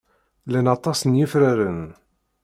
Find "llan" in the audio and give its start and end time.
0.47-0.67